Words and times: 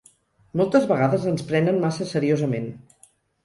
Moltes 0.61 0.87
vegades 0.93 1.29
ens 1.33 1.47
prenen 1.51 1.79
massa 1.87 2.11
seriosament. 2.17 2.69